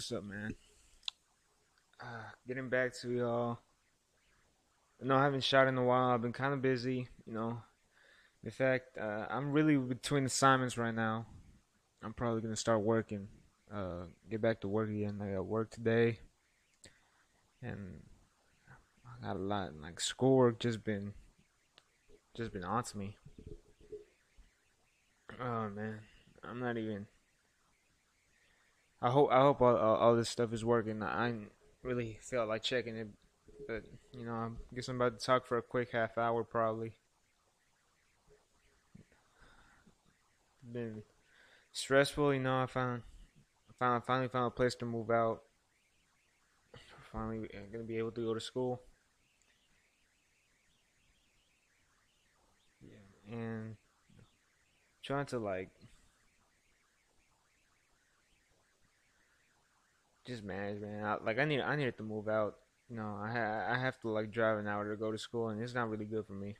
[0.00, 0.54] what's up, man?
[2.02, 3.58] Uh, getting back to y'all.
[4.98, 6.08] No, I haven't shot in a while.
[6.08, 7.60] I've been kind of busy, you know.
[8.42, 11.26] In fact, uh, I'm really between assignments right now.
[12.02, 13.28] I'm probably gonna start working.
[13.70, 15.20] Uh, get back to work again.
[15.22, 16.20] I got work today,
[17.60, 18.00] and
[19.04, 20.60] I got a lot like schoolwork.
[20.60, 21.12] Just been,
[22.34, 23.18] just been on to me.
[25.38, 25.98] Oh man,
[26.42, 27.06] I'm not even.
[29.02, 31.02] I hope I hope all, all, all this stuff is working.
[31.02, 31.34] I
[31.82, 33.08] really felt like checking it,
[33.66, 36.92] but you know, I guess I'm about to talk for a quick half hour probably.
[40.72, 41.02] Been
[41.72, 42.62] stressful, you know.
[42.62, 43.02] I found,
[43.70, 45.42] I found, finally found a place to move out.
[47.10, 48.82] Finally, gonna be able to go to school.
[52.80, 53.76] Yeah, and
[55.02, 55.70] trying to like
[60.30, 61.04] just manage, man.
[61.04, 62.54] I, like I need, I needed to move out.
[62.88, 65.48] You know, I ha- I have to like drive an hour to go to school,
[65.48, 66.56] and it's not really good for me.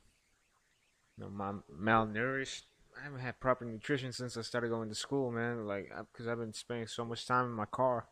[1.17, 2.63] You know, my malnourished.
[2.99, 5.65] I haven't had proper nutrition since I started going to school, man.
[5.65, 8.07] Like, because I've been spending so much time in my car,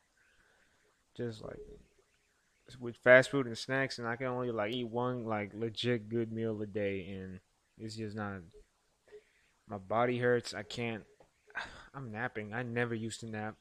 [1.17, 1.59] just like
[2.80, 6.31] with fast food and snacks, and I can only like eat one like legit good
[6.31, 7.39] meal a day, and
[7.77, 8.41] it's just not.
[9.67, 10.53] My body hurts.
[10.53, 11.03] I can't.
[11.93, 12.53] I'm napping.
[12.53, 13.55] I never used to nap.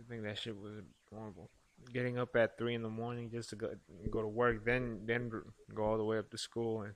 [0.00, 0.72] I think that shit was
[1.12, 1.50] horrible.
[1.92, 3.70] Getting up at three in the morning just to go
[4.10, 5.30] go to work, then then
[5.74, 6.94] go all the way up to school, and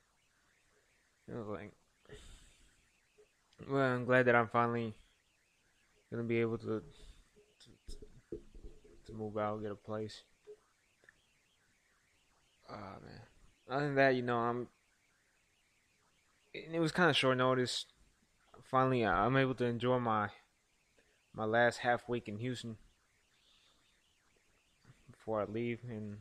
[1.29, 1.73] it was like,
[3.69, 4.95] well, I'm glad that I'm finally
[6.11, 6.83] gonna be able to
[8.31, 8.39] to,
[9.07, 10.23] to move out, get a place.
[12.69, 13.21] Ah oh, man.
[13.71, 14.69] Other than that, you know, I'm.
[16.53, 17.87] It was kind of short notice.
[18.63, 20.29] Finally, I'm able to enjoy my
[21.35, 22.77] my last half week in Houston
[25.25, 26.19] before I leave, and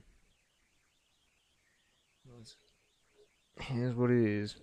[3.60, 4.56] here's what it is.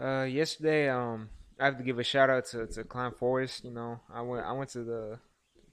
[0.00, 1.28] Uh, yesterday, um,
[1.60, 3.64] I have to give a shout out to to Klein Forest.
[3.64, 5.18] You know, I went I went to the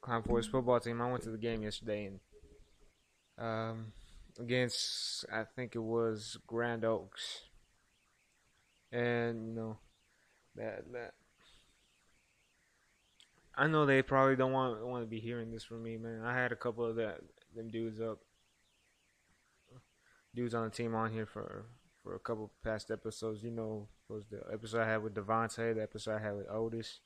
[0.02, 1.02] Klein Forest football team.
[1.02, 2.20] I went to the game yesterday, and
[3.38, 3.94] um,
[4.38, 7.44] against I think it was Grand Oaks,
[8.92, 9.78] and you know
[10.56, 11.14] that that
[13.56, 16.22] I know they probably don't want want to be hearing this from me, man.
[16.24, 17.20] I had a couple of that
[17.56, 18.20] them dudes up,
[20.34, 21.66] dudes on the team on here for
[22.04, 23.44] for a couple past episodes.
[23.44, 27.00] You know, was the episode I had with Devontae, the episode I had with Otis,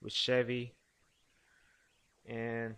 [0.00, 0.74] with Chevy,
[2.24, 2.76] and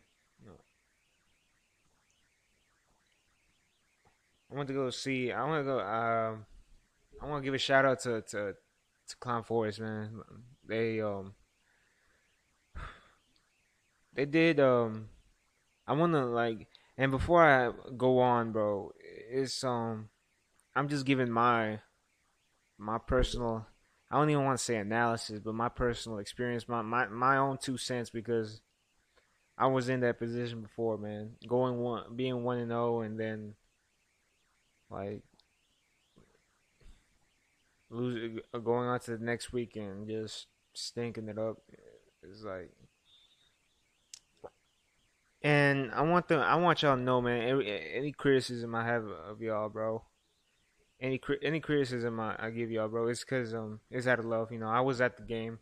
[4.50, 5.32] I want to go see.
[5.32, 5.80] I want to go.
[5.80, 6.46] Um,
[7.22, 8.54] I want to give a shout out to to
[9.08, 10.22] to Klein Forest, man.
[10.66, 11.34] They um
[14.14, 15.08] they did um
[15.86, 18.92] I wanna like and before I go on, bro,
[19.30, 20.08] it's um
[20.74, 21.80] I'm just giving my
[22.78, 23.66] my personal
[24.10, 27.58] I don't even want to say analysis, but my personal experience, my my, my own
[27.58, 28.60] two cents because
[29.56, 31.32] I was in that position before, man.
[31.48, 33.54] Going one being one and zero oh and then
[34.90, 35.22] like
[37.90, 41.58] losing going on to the next week and just stinking it up
[42.22, 42.70] It's like
[45.42, 47.42] and I want the I want y'all to know, man.
[47.42, 50.02] Any, any criticism I have of y'all, bro.
[51.00, 54.52] Any any criticism I, I give y'all, bro, it's cause um it's out of love.
[54.52, 55.58] You know, I was at the game.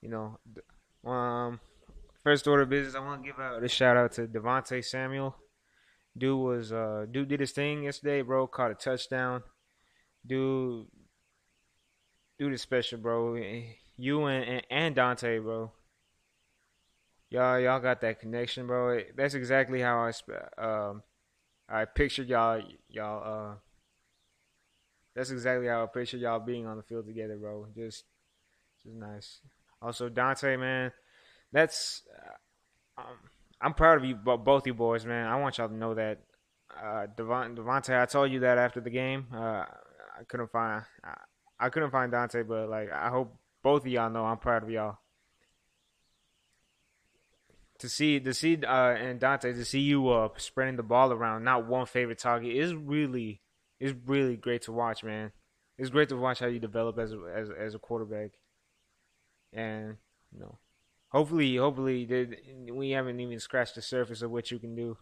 [0.00, 1.60] You know, um,
[2.22, 2.94] first order of business.
[2.94, 5.34] I want to give out a shout out to Devonte Samuel.
[6.16, 8.46] Dude was uh dude did his thing yesterday, bro.
[8.46, 9.42] Caught a touchdown.
[10.24, 10.86] Dude,
[12.38, 13.42] dude is special, bro.
[13.96, 15.72] You and and, and Dante, bro
[17.34, 19.00] y'all y'all got that connection, bro.
[19.16, 20.12] That's exactly how I
[20.62, 21.02] um
[21.68, 23.54] I pictured y'all y'all uh
[25.16, 27.66] that's exactly how I pictured y'all being on the field together, bro.
[27.74, 28.04] Just
[28.82, 29.40] just nice.
[29.82, 30.92] Also Dante, man,
[31.52, 32.02] that's
[32.96, 33.16] uh, um,
[33.60, 35.26] I'm proud of you both you boys, man.
[35.26, 36.20] I want y'all to know that
[36.70, 39.26] uh I told you that after the game.
[39.34, 39.64] Uh
[40.16, 41.14] I couldn't find I,
[41.58, 44.70] I couldn't find Dante, but like I hope both of y'all know I'm proud of
[44.70, 44.98] y'all
[47.78, 51.44] to see to see uh and Dante to see you uh spreading the ball around,
[51.44, 53.40] not one favorite target is really
[53.80, 55.32] is really great to watch, man.
[55.76, 58.30] It's great to watch how you develop as a, as as a quarterback,
[59.52, 59.96] and
[60.32, 60.58] you know,
[61.08, 62.06] hopefully, hopefully,
[62.72, 64.96] we haven't even scratched the surface of what you can do.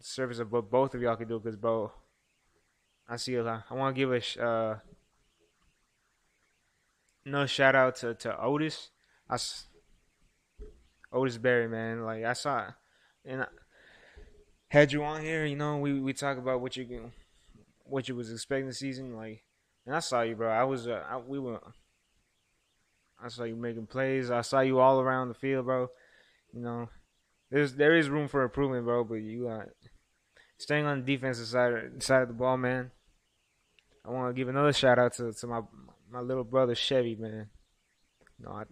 [0.00, 1.90] Surface of what both of y'all can do, because bro,
[3.08, 3.64] I see a lot.
[3.70, 4.78] I want to give a uh,
[7.24, 8.90] no shout out to to Otis
[9.30, 9.36] I
[11.12, 12.04] Otis Berry, man.
[12.04, 12.66] Like I saw,
[13.24, 13.46] and I
[14.68, 15.44] had you on here.
[15.44, 17.10] You know, we we talk about what you
[17.84, 19.16] what you was expecting the season.
[19.16, 19.44] Like,
[19.86, 20.50] and I saw you, bro.
[20.50, 21.60] I was uh, I, we were.
[23.22, 24.30] I saw you making plays.
[24.30, 25.88] I saw you all around the field, bro.
[26.52, 26.88] You know,
[27.50, 29.04] there's there is room for improvement, bro.
[29.04, 29.64] But you uh,
[30.58, 32.90] staying on the defensive side side of the ball, man.
[34.04, 35.62] I want to give another shout out to to my
[36.10, 37.48] my little brother Chevy, man.
[38.38, 38.64] No, I,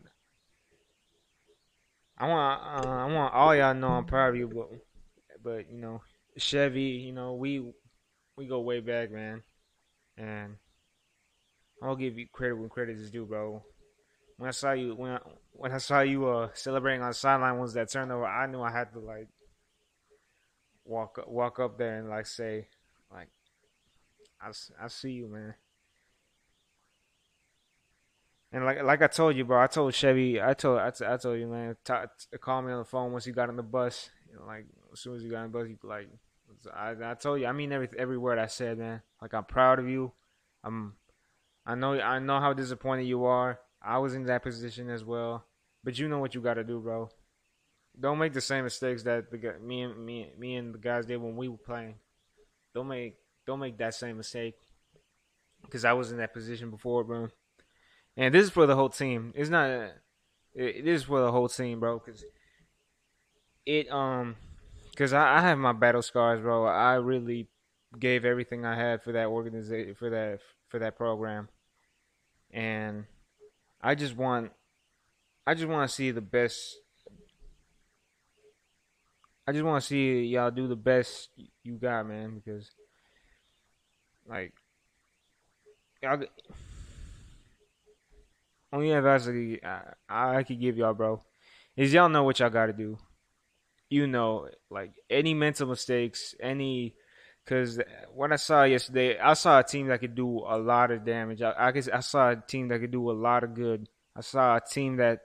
[2.18, 4.70] I want uh, I want all y'all know I'm proud of you, but
[5.42, 6.00] but you know
[6.38, 7.72] Chevy, you know we
[8.36, 9.42] we go way back, man,
[10.16, 10.56] and
[11.82, 13.62] I'll give you credit when credit is due, bro.
[14.38, 15.18] When I saw you when I,
[15.52, 18.72] when I saw you uh celebrating on the sideline was that turnover, I knew I
[18.72, 19.28] had to like
[20.84, 22.68] walk walk up there and like say
[23.12, 23.28] like
[24.40, 24.48] I,
[24.82, 25.54] I see you, man.
[28.56, 31.18] And like like I told you, bro, I told Chevy, I told I, t- I
[31.18, 33.62] told you, man, t- t- call me on the phone once you got on the
[33.62, 34.08] bus.
[34.30, 36.08] You know, like as soon as you got on the bus, you like,
[36.74, 39.02] I, I told you, I mean every every word I said, man.
[39.20, 40.10] Like I'm proud of you.
[40.64, 40.94] I'm,
[41.66, 43.58] I know I know how disappointed you are.
[43.82, 45.44] I was in that position as well,
[45.84, 47.10] but you know what you got to do, bro.
[48.00, 51.18] Don't make the same mistakes that the me and me me and the guys did
[51.18, 51.96] when we were playing.
[52.72, 54.54] Don't make don't make that same mistake
[55.60, 57.28] because I was in that position before, bro.
[58.16, 59.32] And this is for the whole team.
[59.36, 59.90] It's not.
[60.54, 61.98] This is for the whole team, bro.
[61.98, 62.24] Because
[63.66, 64.36] it um,
[64.90, 66.64] because I, I have my battle scars, bro.
[66.64, 67.48] I really
[67.98, 71.48] gave everything I had for that organization, for that for that program,
[72.50, 73.04] and
[73.80, 74.52] I just want,
[75.46, 76.76] I just want to see the best.
[79.46, 81.28] I just want to see y'all do the best
[81.62, 82.42] you got, man.
[82.44, 82.70] Because,
[84.28, 84.54] like,
[86.02, 86.24] y'all
[88.76, 91.22] Oh, only advice I, I could give y'all, bro,
[91.76, 92.98] is y'all know what y'all got to do.
[93.88, 96.94] You know, like any mental mistakes, any
[97.44, 97.80] because
[98.12, 101.40] what I saw yesterday, I saw a team that could do a lot of damage.
[101.40, 103.88] I, I, I saw a team that could do a lot of good.
[104.16, 105.20] I saw a team that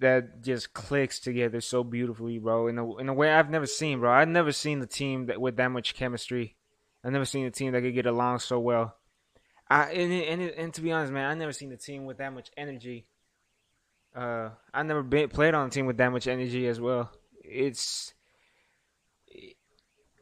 [0.00, 2.68] that just clicks together so beautifully, bro.
[2.68, 4.12] In a in a way I've never seen, bro.
[4.12, 6.56] I've never seen the team that with that much chemistry.
[7.02, 8.94] I've never seen a team that could get along so well.
[9.70, 12.32] I and, and and to be honest, man, I never seen a team with that
[12.32, 13.06] much energy.
[14.14, 17.10] Uh, I never been, played on a team with that much energy as well.
[17.44, 18.14] It's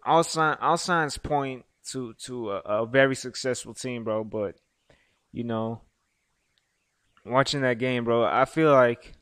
[0.05, 4.25] all sign all signs point to to a, a very successful team, bro.
[4.25, 4.57] But
[5.33, 5.83] you know,
[7.25, 9.13] watching that game, bro, I feel like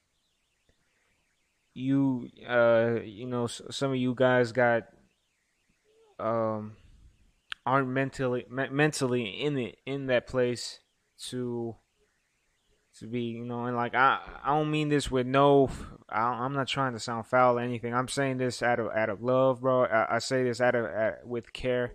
[1.75, 4.85] you uh you know some of you guys got
[6.21, 6.77] um
[7.67, 10.81] aren't mentally me- mentally in it in that place
[11.29, 11.77] to
[12.99, 15.71] to be you know and like I I don't mean this with no
[16.09, 17.95] I, am not trying to sound foul or anything.
[17.95, 19.85] I'm saying this out of out of love bro.
[19.85, 21.95] I, I say this out of out, with care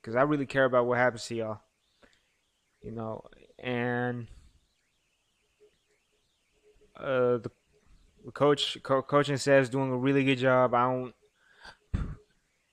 [0.00, 1.60] because I, I really care about what happens to y'all
[2.82, 3.22] you know
[3.58, 4.26] and
[6.96, 7.50] uh the,
[8.24, 10.74] the coach co- coaching says doing a really good job.
[10.74, 11.14] I don't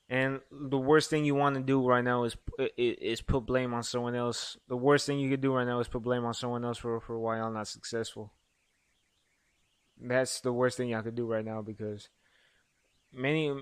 [0.09, 2.37] and the worst thing you want to do right now is
[2.77, 4.57] is put blame on someone else.
[4.69, 7.01] The worst thing you could do right now is put blame on someone else for
[7.01, 8.31] for why I'm not successful.
[9.99, 12.09] That's the worst thing y'all could do right now because
[13.11, 13.53] many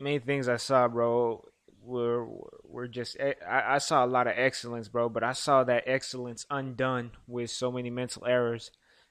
[0.00, 1.44] many things I saw, bro,
[1.82, 2.26] were
[2.64, 3.34] were just I,
[3.74, 7.70] I saw a lot of excellence, bro, but I saw that excellence undone with so
[7.70, 8.70] many mental errors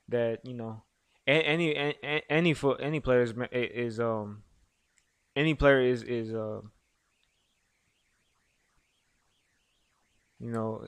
[0.09, 0.81] that you know
[1.27, 1.95] any any
[2.29, 4.43] any, any players is um
[5.37, 6.61] any player is is uh
[10.39, 10.85] you know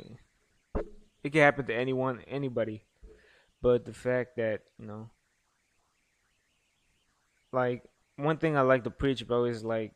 [1.24, 2.84] it can happen to anyone anybody.
[3.62, 5.10] But the fact that you know
[7.52, 7.84] like
[8.16, 9.94] one thing i like to preach bro is like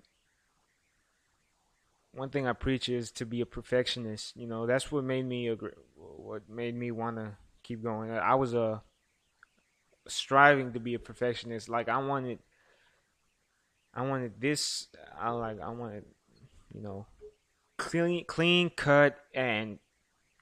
[2.12, 4.66] one thing i preach is to be a perfectionist you know.
[4.66, 8.12] That's what made me agree, what made me want to keep going.
[8.12, 8.80] I was a uh,
[10.08, 11.70] striving to be a perfectionist.
[11.70, 12.40] Like i wanted
[13.94, 14.88] I wanted this.
[15.20, 15.60] I like.
[15.62, 16.06] I wanted,
[16.74, 17.06] you know,
[17.78, 19.80] clean, clean cut and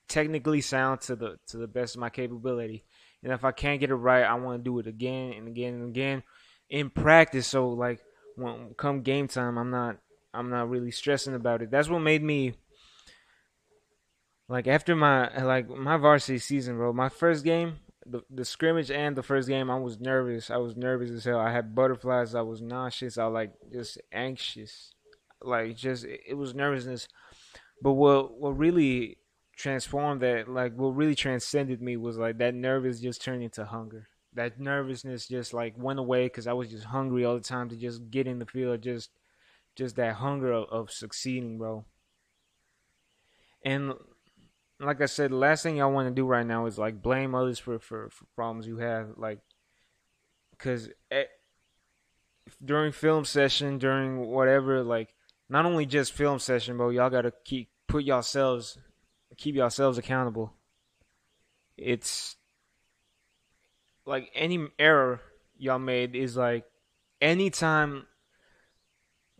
[0.08, 2.84] technically sound to the to the best of my capability.
[3.24, 5.75] And if I can't get it right, I want to do it again and again
[5.75, 6.24] and again
[6.70, 7.48] in practice.
[7.48, 8.00] So like
[8.36, 9.98] when come game time, I'm not
[10.34, 11.72] I'm not really stressing about it.
[11.72, 12.53] That's what made me
[14.48, 16.93] like after my like my varsity season, bro.
[16.93, 20.50] My first game, the the scrimmage and the first game, I was nervous.
[20.51, 21.39] I was nervous as hell.
[21.39, 22.36] I had butterflies.
[22.36, 23.17] I was nauseous.
[23.17, 24.93] I was like just anxious,
[25.41, 27.08] like just it was nervousness.
[27.81, 29.17] But what what really
[29.58, 34.08] transformed that, like what really transcended me, was like that nervous just turned into hunger.
[34.34, 37.75] that nervousness just like went away because I was just hungry all the time to
[37.75, 39.12] just get in the field, just
[39.75, 41.86] just that hunger of, of succeeding, bro.
[43.63, 43.93] And
[44.81, 47.35] like I said, the last thing I want to do right now is like blame
[47.35, 49.39] others for for, for problems you have, like
[50.51, 50.89] because
[52.63, 55.13] during film session, during whatever, like
[55.50, 58.77] not only just film session, but y'all gotta keep put yourselves
[59.38, 60.53] keep yourselves accountable.
[61.77, 62.35] It's
[64.05, 65.21] like any error
[65.57, 66.65] y'all made is like
[67.19, 68.07] anytime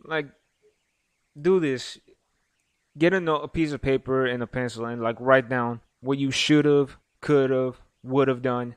[0.04, 0.26] like
[1.40, 1.98] do this
[2.96, 6.18] get a note, a piece of paper and a pencil and like write down what
[6.18, 8.76] you should have could have would have done.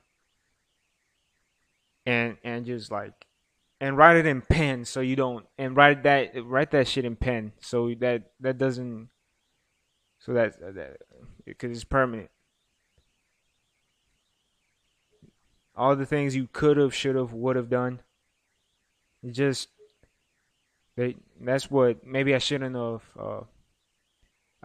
[2.05, 3.25] And and just like
[3.81, 7.15] and write it in pen so you don't and write that write that shit in
[7.15, 9.09] pen so that that doesn't
[10.19, 10.97] so that that
[11.45, 12.29] because it's permanent.
[15.75, 18.01] All the things you could have should have would have done.
[19.29, 19.69] Just
[20.95, 23.41] they that's what maybe i shouldn't have uh,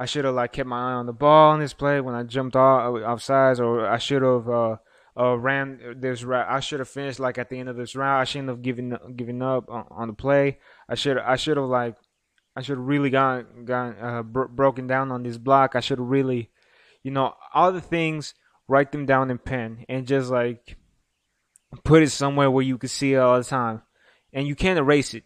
[0.00, 2.25] i should have like kept my eye on the ball on this play when i
[2.25, 4.76] jumped off offsides or i should have uh
[5.19, 6.47] uh, ran this route.
[6.49, 8.21] I should have finished like at the end of this round.
[8.21, 10.59] I shouldn't have given given up on, on the play.
[10.88, 11.97] I should I should have like
[12.57, 15.75] I should have really gone gone uh, bro- broken down on this block.
[15.75, 16.50] I should have really,
[17.02, 18.35] you know, all the things.
[18.69, 20.76] Write them down in pen and just like
[21.83, 23.83] put it somewhere where you can see it all the time,
[24.33, 25.25] and you can't erase it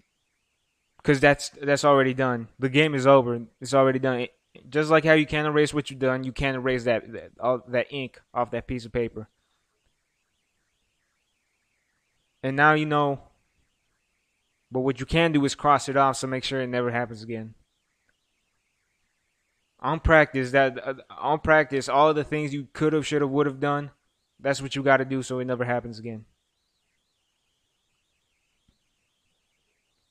[0.96, 2.48] because that's that's already done.
[2.58, 3.38] The game is over.
[3.60, 4.28] It's already done.
[4.68, 7.62] Just like how you can't erase what you've done, you can't erase that that, all,
[7.68, 9.28] that ink off that piece of paper.
[12.42, 13.20] And now you know.
[14.70, 17.22] But what you can do is cross it off, so make sure it never happens
[17.22, 17.54] again.
[19.80, 23.46] On practice, that uh, on practice, all the things you could have, should have, would
[23.46, 23.90] have done,
[24.40, 26.24] that's what you got to do, so it never happens again.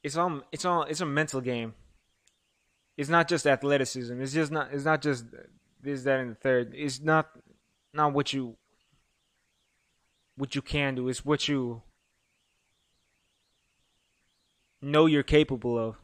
[0.01, 1.73] It's all, it's all, it's a mental game.
[2.97, 4.21] It's not just athleticism.
[4.21, 4.71] It's just not.
[4.71, 5.25] It's not just
[5.81, 6.73] this, that, and the third.
[6.75, 7.29] It's not,
[7.93, 8.55] not what you,
[10.35, 11.09] what you can do.
[11.09, 11.81] It's what you
[14.81, 15.95] know you're capable of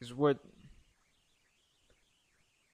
[0.00, 0.38] is what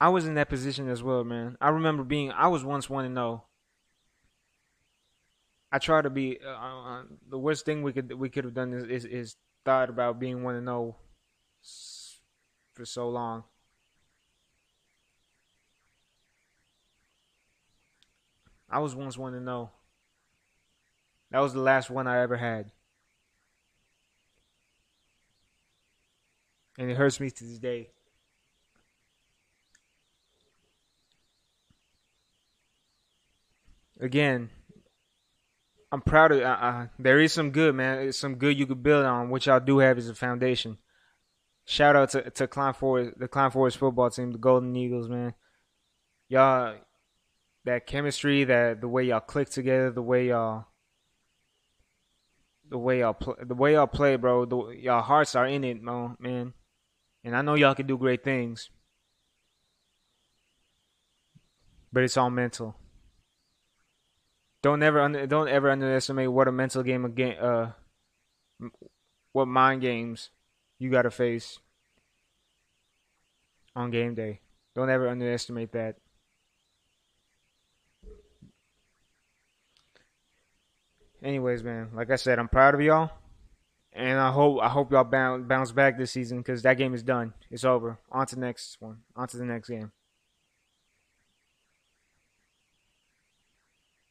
[0.01, 1.57] I was in that position as well, man.
[1.61, 3.45] I remember being I was once one to know.
[5.73, 8.73] I try to be uh, uh, the worst thing we could we could have done
[8.73, 10.97] is, is, is thought about being one to know
[12.75, 13.45] for so long.
[18.69, 19.71] I was once one to know.
[21.31, 22.71] That was the last one I ever had.
[26.81, 27.91] and it hurts me to this day.
[34.01, 34.49] Again,
[35.93, 36.41] I'm proud of.
[36.41, 37.99] Uh, uh, there is some good, man.
[37.99, 39.29] It's some good you could build on.
[39.29, 40.79] which y'all do have is a foundation.
[41.71, 45.35] Shout out to to Klein Forest, the Klein Forest football team, the Golden Eagles, man.
[46.29, 46.75] Y'all,
[47.65, 50.67] that chemistry, that the way y'all click together, the way y'all,
[52.69, 54.47] the way y'all play, the way y'all play, bro.
[54.47, 56.55] The, y'all hearts are in it, man.
[57.23, 58.69] And I know y'all can do great things.
[61.93, 62.75] But it's all mental.
[64.61, 67.73] Don't ever under, don't ever underestimate what a mental game again uh
[69.31, 70.31] what mind games
[70.81, 71.61] you got to face
[73.77, 74.41] on game day.
[74.75, 75.95] Don't ever underestimate that.
[81.23, 83.11] Anyways, man, like I said, I'm proud of y'all
[83.93, 87.03] and I hope I hope y'all bounce bounce back this season because that game is
[87.03, 87.35] done.
[87.51, 87.99] It's over.
[88.11, 88.99] On to the next one.
[89.17, 89.91] On to the next game.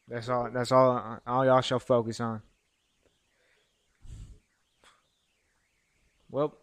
[0.07, 0.49] That's all.
[0.51, 1.19] That's all.
[1.25, 2.41] All y'all shall focus on.
[6.31, 6.55] Well,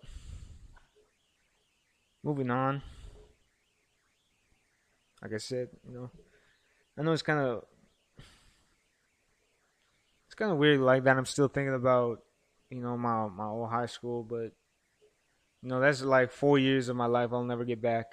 [2.26, 2.82] moving on.
[5.22, 6.10] Like I said, you know,
[6.98, 7.64] I know it's kind of
[10.26, 11.16] it's kind of weird like that.
[11.16, 12.18] I'm still thinking about
[12.68, 14.50] you know, my my old high school, but
[15.62, 18.06] you know, that's like four years of my life I'll never get back.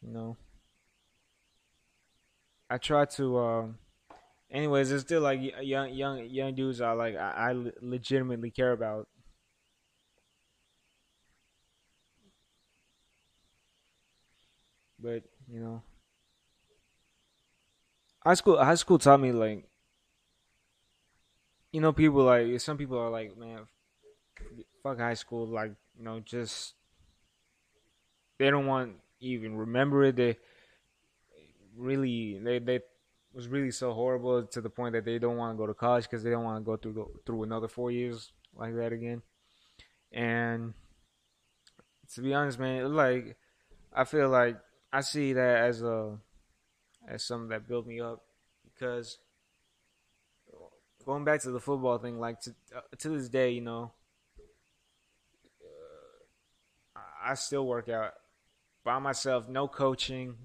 [0.00, 0.36] You know.
[2.70, 3.66] I try to uh,
[4.50, 9.06] anyways, it's still like young young young dudes I like I, I legitimately care about.
[14.98, 15.82] But, you know,
[18.24, 19.64] high school high school taught me like
[21.72, 23.66] you know, people like some people are like, man,
[24.82, 25.46] fuck high school.
[25.46, 26.74] Like, you know, just
[28.38, 30.16] they don't want even remember it.
[30.16, 30.36] They
[31.76, 32.80] really they they
[33.32, 36.04] was really so horrible to the point that they don't want to go to college
[36.04, 39.22] because they don't want to go through through another four years like that again.
[40.12, 40.74] And
[42.14, 43.36] to be honest, man, like
[43.92, 44.56] I feel like
[44.92, 46.18] I see that as a
[47.06, 48.22] as something that built me up
[48.64, 49.18] because
[51.04, 53.92] going back to the football thing, like to uh, to this day, you know,
[56.96, 58.12] uh, I still work out
[58.84, 60.36] by myself, no coaching,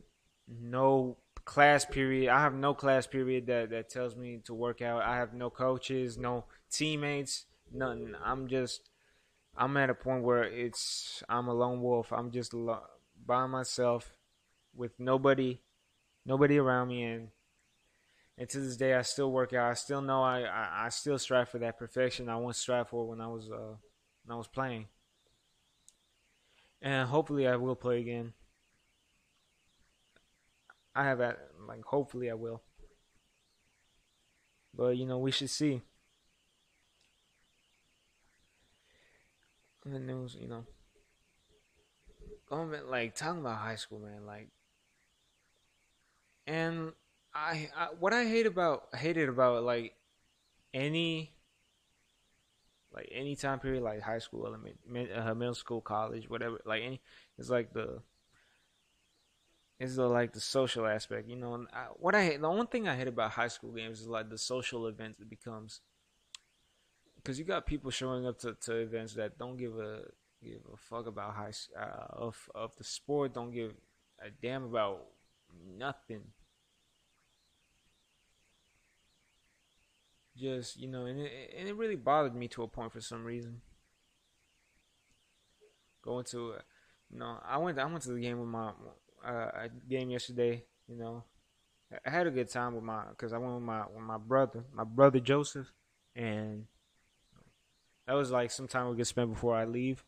[0.48, 2.30] no class period.
[2.30, 5.04] I have no class period that that tells me to work out.
[5.04, 8.16] I have no coaches, no teammates, nothing.
[8.24, 8.90] I'm just
[9.56, 12.12] I'm at a point where it's I'm a lone wolf.
[12.12, 12.54] I'm just
[13.26, 14.18] by myself
[14.76, 15.60] with nobody
[16.26, 17.28] nobody around me and
[18.38, 19.70] and to this day I still work out.
[19.70, 23.08] I still know I, I, I still strive for that perfection I once strive for
[23.08, 23.76] when I was uh
[24.26, 24.88] when I was playing.
[26.82, 28.34] And hopefully I will play again.
[30.96, 32.62] I have that like hopefully I will.
[34.76, 35.82] But you know, we should see.
[39.86, 40.66] The news, you know,
[42.50, 44.48] going like talking about high school, man, like,
[46.48, 46.94] and
[47.34, 49.96] I, I what I hate about hated about like
[50.74, 51.34] any
[52.94, 54.78] like any time period like high school, element,
[55.16, 57.02] uh, middle school, college, whatever, like any,
[57.40, 58.02] it's like the
[59.80, 61.56] it's the like the social aspect, you know.
[61.56, 64.30] And I, what I the only thing I hate about high school games is like
[64.30, 65.82] the social events it becomes,
[67.16, 70.04] because you got people showing up to, to events that don't give a
[70.44, 73.74] give a fuck about high uh, of of the sport, don't give
[74.24, 75.02] a damn about
[75.78, 76.32] nothing.
[80.36, 83.24] Just you know, and it, and it really bothered me to a point for some
[83.24, 83.62] reason.
[86.04, 86.56] Going to,
[87.10, 88.72] you know, I went I went to the game with my
[89.26, 90.66] uh, game yesterday.
[90.88, 91.24] You know,
[92.06, 94.66] I had a good time with my because I went with my with my brother,
[94.74, 95.72] my brother Joseph,
[96.16, 96.68] and
[98.08, 100.04] that was like some time we could spend before I leave.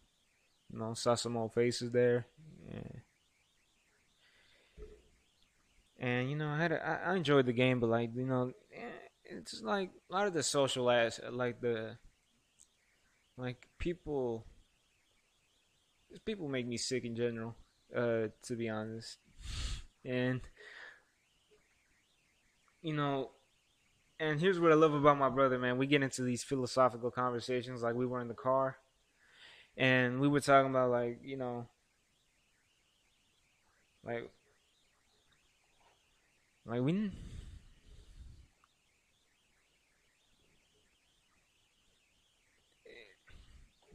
[0.72, 2.28] You know, saw some old faces there.
[2.68, 2.95] Yeah.
[6.06, 8.52] And you know, I had a, I, I enjoyed the game, but like you know,
[9.24, 11.98] it's just like a lot of the social ass, like the
[13.38, 14.46] like people.
[16.24, 17.56] People make me sick in general
[17.94, 19.18] uh, to be honest.
[20.06, 20.42] And
[22.84, 23.32] you know,
[24.20, 25.80] and here's what I love about my brother, man.
[25.80, 28.78] We get into these philosophical conversations like we were in the car
[29.76, 31.66] and we were talking about like, you know,
[34.06, 34.30] like
[36.66, 37.12] like we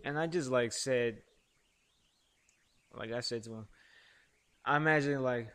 [0.05, 1.19] and I just like said
[2.95, 3.69] like I said to him
[4.65, 5.49] I imagine like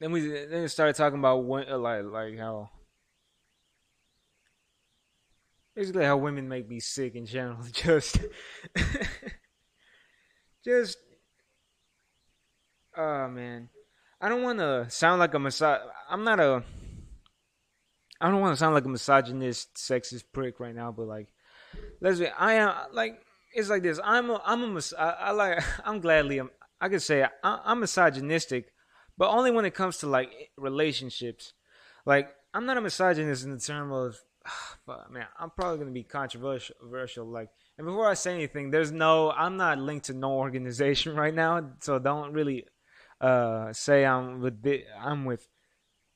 [0.00, 2.70] then we then we started talking about when, uh, like like how
[5.76, 7.62] basically how women make me sick in general.
[7.72, 8.18] Just
[10.64, 10.96] just
[12.96, 13.68] oh man,
[14.22, 15.80] I don't want to sound like a misog.
[16.08, 16.62] I'm not a.
[18.20, 21.34] I don't want to sound like a misogynist, sexist prick right now, but like,
[22.00, 22.28] let's be.
[22.28, 23.20] I am like
[23.52, 24.00] it's like this.
[24.02, 27.80] I'm a, I'm a, I, I like, I'm gladly, I'm, I could say I, I'm
[27.80, 28.72] misogynistic,
[29.16, 31.52] but only when it comes to like relationships.
[32.04, 34.18] Like, I'm not a misogynist in the term of,
[34.86, 37.26] but man, I'm probably gonna be controversial.
[37.26, 41.34] Like, and before I say anything, there's no, I'm not linked to no organization right
[41.34, 42.66] now, so don't really
[43.22, 44.64] uh say I'm with,
[45.00, 45.48] I'm with.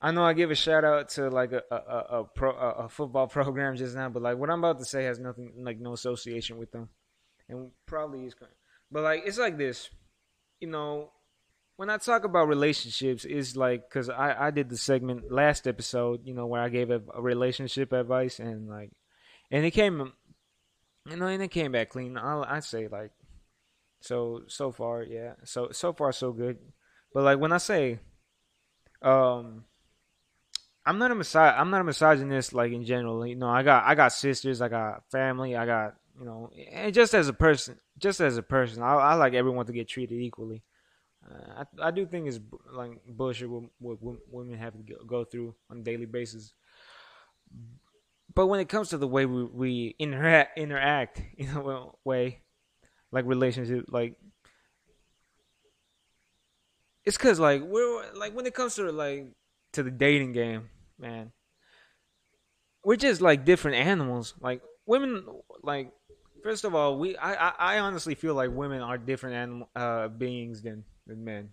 [0.01, 2.89] I know I give a shout out to like a a, a, pro a, a
[2.89, 5.93] football program just now, but like what I'm about to say has nothing like no
[5.93, 6.91] association with them
[7.49, 8.35] and probably is.
[8.91, 9.91] But like it's like this,
[10.61, 11.11] you know,
[11.77, 16.21] when I talk about relationships, is like because I I did the segment last episode,
[16.25, 18.91] you know, where I gave a, a, relationship advice and like,
[19.51, 20.13] and it came,
[21.09, 22.17] you know, and it came back clean.
[22.17, 23.13] I I say like,
[24.01, 26.59] so so far, yeah, so so far so good.
[27.17, 27.99] But like when I say,
[29.01, 29.65] um.
[30.85, 33.27] I'm not a misog- I'm not a misogynist like in general.
[33.27, 36.93] You know, I got I got sisters, I got family, I got you know, and
[36.93, 40.21] just as a person, just as a person, I, I like everyone to get treated
[40.21, 40.63] equally.
[41.27, 42.39] Uh, I, I do think it's
[42.71, 46.53] like bullshit what, what women have to go through on a daily basis.
[48.35, 52.43] But when it comes to the way we, we interact, interact in a way,
[53.11, 54.17] like relationship, like
[57.07, 59.29] it's cause like we're like when it comes to like
[59.73, 61.33] to the dating game, man,
[62.85, 64.35] we're just like different animals.
[64.41, 65.25] Like women,
[65.63, 65.93] like
[66.47, 70.63] First of all, we I, I honestly feel like women are different animal uh, beings
[70.63, 71.49] than than men.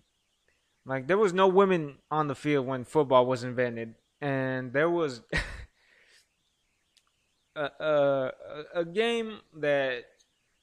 [0.86, 5.20] Like there was no women on the field when football was invented, and there was
[7.56, 8.30] a, a
[8.72, 10.04] a game that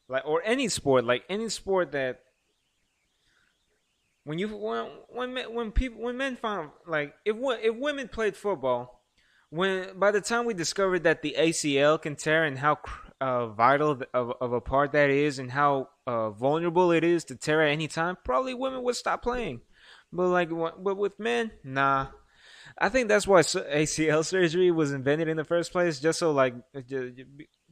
[0.07, 2.21] like or any sport, like any sport that
[4.23, 8.35] when you when when men, when people when men found like if if women played
[8.35, 9.01] football,
[9.49, 12.79] when by the time we discovered that the ACL can tear and how
[13.19, 17.35] uh, vital of, of a part that is and how uh, vulnerable it is to
[17.35, 19.61] tear at any time, probably women would stop playing.
[20.11, 22.07] But like, but with men, nah.
[22.77, 26.55] I think that's why ACL surgery was invented in the first place, just so like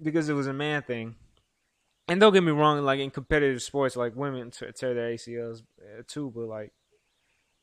[0.01, 1.15] because it was a man thing.
[2.09, 6.01] And don't get me wrong, like in competitive sports, like women tear their ACLs uh,
[6.07, 6.71] too, but like,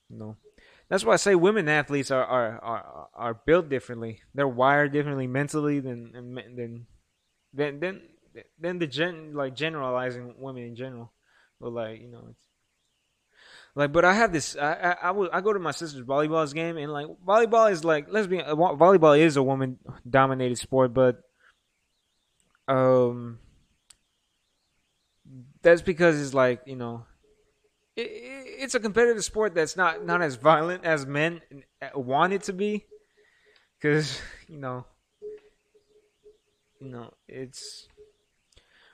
[0.08, 0.36] you know,
[0.88, 4.20] that's why I say women athletes are are are, are built differently.
[4.34, 6.12] They're wired differently mentally than
[6.56, 6.86] than
[7.52, 8.02] than than
[8.60, 11.12] than the gen like generalizing women in general.
[11.60, 12.46] But like you know, it's
[13.74, 14.56] like, but I have this.
[14.56, 18.26] I I, I, go to my sister's volleyball game, and like volleyball is like let's
[18.26, 19.78] be volleyball is a woman
[20.08, 21.20] dominated sport, but
[22.68, 23.38] um,
[25.66, 27.04] that's because it's like you know,
[27.96, 31.40] it, it's a competitive sport that's not not as violent as men
[31.92, 32.86] want it to be,
[33.76, 34.86] because you know,
[36.80, 37.88] you know it's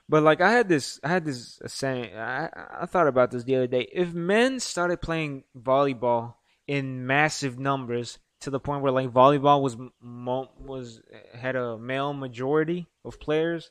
[0.09, 2.17] but like I had this, I had this saying.
[2.17, 2.49] I
[2.81, 3.87] I thought about this the other day.
[3.93, 6.33] If men started playing volleyball
[6.65, 9.77] in massive numbers to the point where like volleyball was
[10.59, 11.01] was
[11.35, 13.69] had a male majority of players,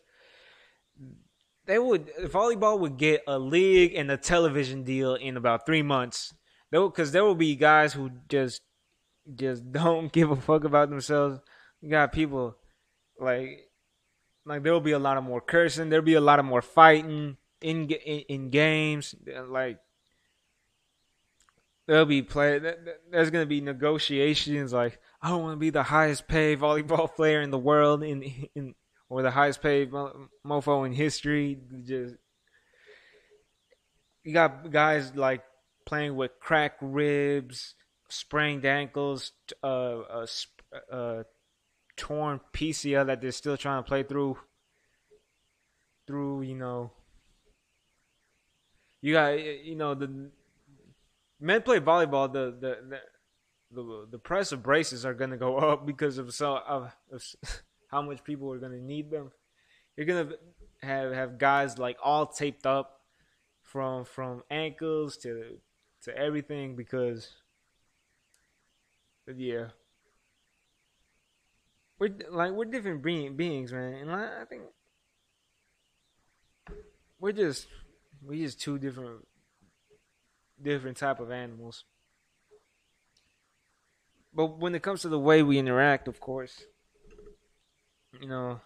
[1.67, 6.35] they would volleyball would get a league and a television deal in about three months.
[6.71, 8.63] Though, because there will be guys who just
[9.35, 11.41] just don't give a fuck about themselves.
[11.81, 12.57] You got people
[13.19, 13.71] like
[14.45, 15.89] like there will be a lot of more cursing.
[15.89, 19.15] There'll be a lot of more fighting in in, in games.
[19.49, 19.79] Like
[21.87, 22.61] there'll be play.
[23.11, 24.73] There's gonna be negotiations.
[24.73, 28.23] Like I don't want to be the highest paid volleyball player in the world in
[28.55, 28.75] in
[29.13, 31.59] or the highest paid mofo in history.
[31.85, 32.15] Just
[34.25, 35.43] you got guys like
[35.85, 37.75] playing with cracked ribs,
[38.09, 40.27] sprained ankles, uh, uh,
[40.91, 41.23] uh
[41.99, 44.39] torn PCL that they're still trying to play through.
[46.07, 46.93] Through you know,
[49.03, 50.31] you got you know the
[51.39, 52.33] men play volleyball.
[52.33, 53.01] The the the
[53.73, 57.23] the, the price of braces are gonna go up because of so of, of
[57.93, 59.31] how much people are gonna need them.
[59.97, 60.31] You're gonna
[60.83, 63.03] have have guys like all taped up
[63.63, 65.59] from from ankles to
[66.03, 67.29] to everything because
[69.37, 69.69] yeah
[72.03, 74.63] we're like we're different being, beings, man, and I, I think
[77.21, 77.69] we're just
[78.21, 79.25] we're just two different
[80.61, 81.85] different type of animals.
[84.35, 86.65] But when it comes to the way we interact, of course,
[88.21, 88.61] you know,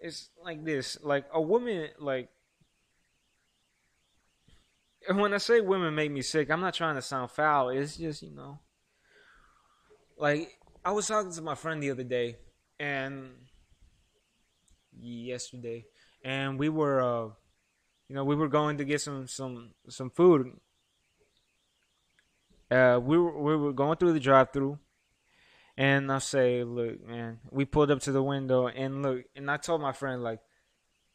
[0.00, 0.98] it's like this.
[1.02, 2.28] Like a woman, like
[5.10, 7.70] when I say women make me sick, I'm not trying to sound foul.
[7.70, 8.58] It's just you know,
[10.16, 12.36] like I was talking to my friend the other day,
[12.78, 13.30] and
[15.00, 15.86] yesterday,
[16.24, 17.30] and we were, uh,
[18.08, 20.52] you know, we were going to get some some some food.
[22.70, 24.78] Uh, we were we were going through the drive-through,
[25.78, 29.58] and I say, look, man, we pulled up to the window, and look, and I
[29.58, 30.40] told my friend like,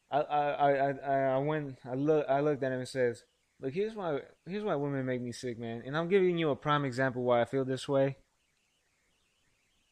[0.10, 3.26] I I I I, went, I look, I looked at him and says,
[3.60, 6.56] look, here's why here's why women make me sick, man, and I'm giving you a
[6.56, 8.15] prime example why I feel this way.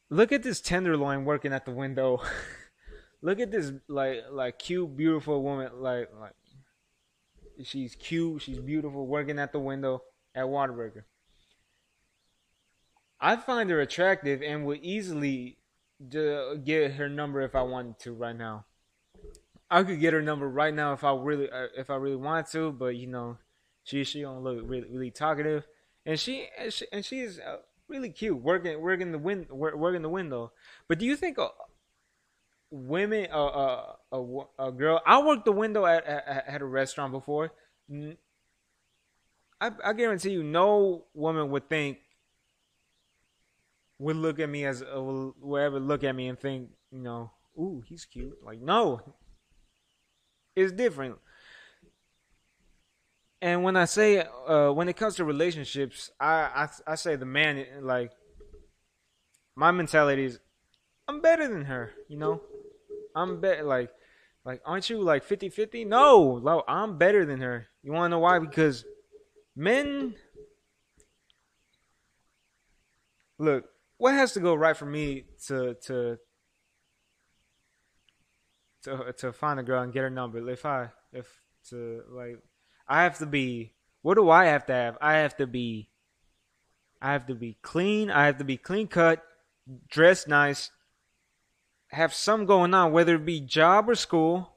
[0.08, 2.22] Look at this tenderloin working at the window.
[3.20, 5.68] Look at this like like cute, beautiful woman.
[5.82, 6.32] Like like
[7.62, 10.02] she's cute, she's beautiful, working at the window
[10.34, 11.04] at Whataburger.
[13.22, 15.58] I find her attractive and would easily
[16.10, 18.66] get her number if I wanted to right now.
[19.70, 22.48] I could get her number right now if I really uh, if I really want
[22.48, 23.38] to, but you know,
[23.84, 25.66] she she don't look really really talkative,
[26.04, 27.58] and she and, she, and she's uh,
[27.88, 30.52] really cute, working working the wind working the window.
[30.88, 31.48] But do you think uh,
[32.70, 35.00] women, uh, uh, a, a girl?
[35.06, 37.52] I worked the window at, at, at a restaurant before.
[39.60, 41.98] I, I guarantee you, no woman would think
[44.02, 47.30] would look at me as uh, will ever look at me and think, you know,
[47.56, 48.36] ooh, he's cute.
[48.44, 49.00] Like no,
[50.56, 51.18] it's different.
[53.40, 57.26] And when I say uh, when it comes to relationships, I, I I say the
[57.26, 58.10] man like
[59.54, 60.40] my mentality is
[61.06, 62.40] I'm better than her, you know?
[63.14, 63.90] I'm better like
[64.44, 65.86] like aren't you like 50-50?
[65.86, 67.68] No, no, I'm better than her.
[67.84, 68.40] You want to know why?
[68.40, 68.84] Because
[69.54, 70.16] men
[73.38, 73.71] look,
[74.02, 76.18] what has to go right for me to to
[78.82, 80.50] to to find a girl and get her number?
[80.50, 81.28] If I if
[81.70, 82.38] to like,
[82.88, 83.74] I have to be.
[84.00, 84.98] What do I have to have?
[85.00, 85.88] I have to be.
[87.00, 88.10] I have to be clean.
[88.10, 89.22] I have to be clean cut,
[89.88, 90.72] dressed nice,
[91.92, 94.56] have some going on, whether it be job or school,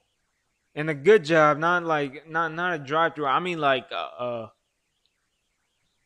[0.74, 3.28] and a good job, not like not not a drive through.
[3.28, 4.48] I mean like uh, uh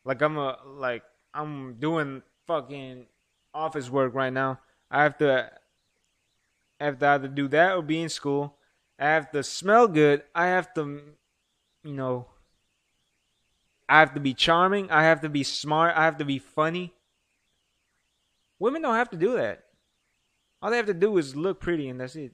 [0.04, 3.06] like I'm a like I'm doing fucking
[3.54, 4.60] office work right now.
[4.90, 5.50] I have to
[6.80, 8.56] I have to either do that or be in school.
[8.98, 10.22] I have to smell good.
[10.34, 11.00] I have to
[11.84, 12.26] you know
[13.88, 14.90] I have to be charming.
[14.90, 15.96] I have to be smart.
[15.96, 16.94] I have to be funny.
[18.58, 19.64] Women don't have to do that.
[20.62, 22.32] All they have to do is look pretty and that's it.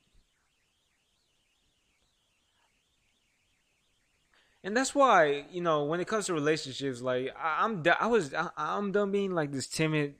[4.66, 8.34] and that's why you know when it comes to relationships, like I, am I was
[8.34, 10.16] I, am done being like this timid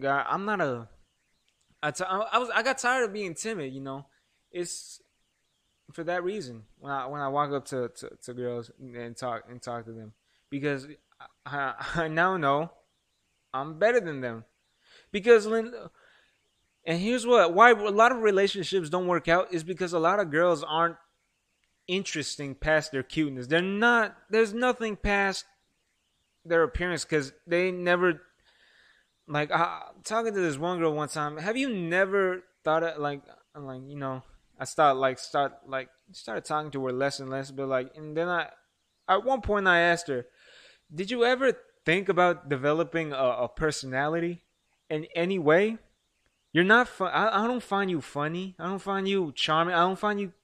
[0.00, 0.24] guy.
[0.28, 0.88] I'm not a.
[1.82, 3.72] I, t- I was I got tired of being timid.
[3.72, 4.06] You know,
[4.50, 5.00] it's
[5.92, 9.44] for that reason when I when I walk up to, to, to girls and talk
[9.48, 10.12] and talk to them
[10.50, 10.86] because
[11.44, 12.70] I, I now know
[13.52, 14.44] I'm better than them
[15.10, 15.72] because when
[16.84, 20.20] and here's what why a lot of relationships don't work out is because a lot
[20.20, 20.96] of girls aren't
[21.88, 23.46] interesting past their cuteness.
[23.46, 24.16] They're not.
[24.30, 25.44] There's nothing past
[26.44, 28.22] their appearance because they never.
[29.32, 31.38] Like uh, talking to this one girl one time.
[31.38, 33.22] Have you never thought of like
[33.56, 34.22] like you know?
[34.60, 38.14] I start like start like started talking to her less and less, but like and
[38.14, 38.50] then I
[39.08, 40.26] at one point I asked her,
[40.94, 41.54] "Did you ever
[41.86, 44.42] think about developing a, a personality
[44.90, 45.78] in any way?"
[46.52, 47.10] You're not fun.
[47.14, 48.54] I, I don't find you funny.
[48.58, 49.74] I don't find you charming.
[49.74, 50.34] I don't find you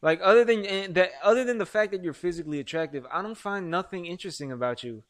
[0.00, 3.34] like other than eh, that, other than the fact that you're physically attractive, I don't
[3.34, 5.02] find nothing interesting about you.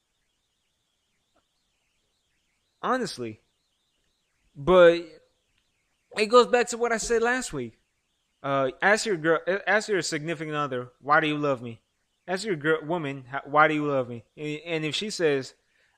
[2.82, 3.40] Honestly.
[4.54, 5.06] But
[6.16, 7.78] it goes back to what I said last week.
[8.42, 11.80] Uh, ask your girl, ask your significant other, why do you love me?
[12.26, 14.24] Ask your girl, woman, why do you love me?
[14.36, 15.54] And if she says,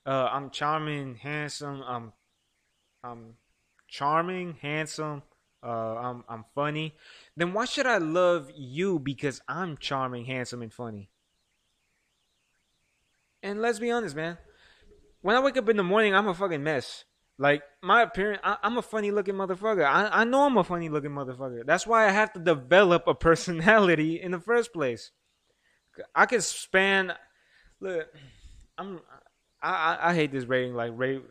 [0.06, 2.12] uh, I'm charming, handsome, I'm,
[3.02, 3.34] I'm
[3.88, 5.22] charming, handsome,
[5.62, 6.94] uh, I'm I'm funny,
[7.36, 11.08] then why should I love you because I'm charming, handsome, and funny?
[13.42, 14.36] And let's be honest, man.
[15.24, 17.06] When I wake up in the morning, I'm a fucking mess.
[17.38, 19.82] Like my appearance, I, am a funny looking motherfucker.
[19.82, 21.64] I, I know I'm a funny looking motherfucker.
[21.64, 25.12] That's why I have to develop a personality in the first place.
[26.14, 27.14] I can span.
[27.80, 28.06] Look,
[28.76, 29.00] I'm.
[29.62, 30.74] I, I, I hate this rating.
[30.74, 31.22] Like rate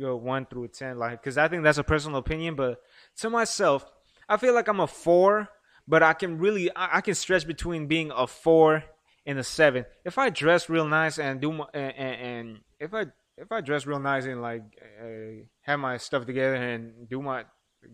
[0.00, 1.00] go one through ten.
[1.00, 2.80] Like because I think that's a personal opinion, but
[3.16, 3.84] to myself,
[4.28, 5.48] I feel like I'm a four,
[5.88, 8.84] but I can really I, I can stretch between being a four
[9.26, 9.84] and a seven.
[10.04, 13.06] If I dress real nice and do my and, and if I
[13.42, 14.62] if I dress real nice and like
[15.02, 17.44] uh, have my stuff together and do my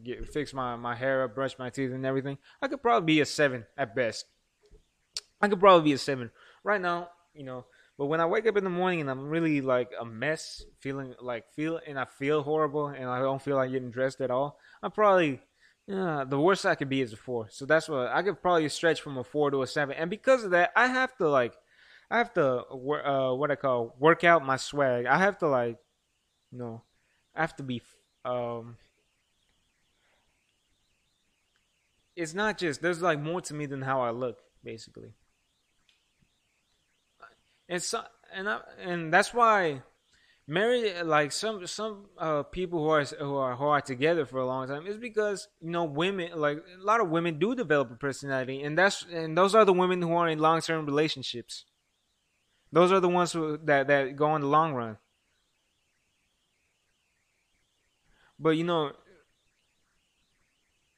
[0.04, 3.20] get, fix my my hair up, brush my teeth and everything, I could probably be
[3.20, 4.26] a seven at best.
[5.40, 6.30] I could probably be a seven
[6.62, 7.08] right now.
[7.34, 10.04] You know, but when I wake up in the morning and I'm really like a
[10.04, 14.20] mess, feeling like feel and I feel horrible and I don't feel like getting dressed
[14.20, 15.40] at all, I'm probably
[15.86, 17.48] yeah, the worst I could be is a four.
[17.50, 19.96] So that's what I could probably stretch from a four to a seven.
[19.96, 21.54] And because of that, I have to like,
[22.10, 25.06] I have to uh, what I call work out my swag.
[25.06, 25.76] I have to like,
[26.50, 26.82] you know,
[27.34, 27.82] I have to be
[28.24, 28.76] um.
[32.16, 35.12] It's not just there's like more to me than how I look, basically
[37.68, 38.02] and so
[38.34, 39.82] and I, and that's why
[40.46, 44.46] married like some some uh, people who are who are who are together for a
[44.46, 47.94] long time is because you know women like a lot of women do develop a
[47.94, 51.64] personality and that's and those are the women who are in long term relationships.
[52.72, 54.98] Those are the ones who that that go in the long run.
[58.38, 58.92] But you know,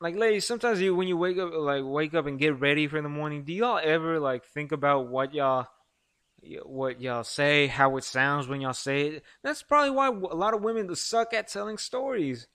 [0.01, 3.01] like ladies, sometimes you when you wake up like wake up and get ready for
[3.01, 5.69] the morning, do y'all ever like think about what y'all
[6.65, 9.23] what y'all say, how it sounds when y'all say it.
[9.43, 12.47] That's probably why a lot of women suck at telling stories.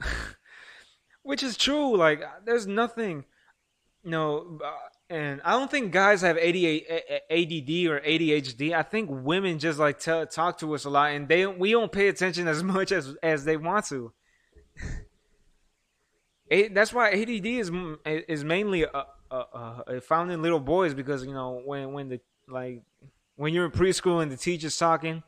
[1.22, 1.96] Which is true.
[1.96, 3.24] Like, there's nothing,
[4.02, 4.70] you know, uh,
[5.10, 8.72] and I don't think guys have ADD or ADHD.
[8.72, 12.08] I think women just like talk to us a lot, and they we don't pay
[12.08, 14.12] attention as much as as they want to.
[16.70, 17.70] That's why ADD is
[18.06, 22.20] is mainly uh, uh, uh, found in little boys because you know when when the
[22.48, 22.82] like
[23.34, 25.24] when you're in preschool and the teacher's talking,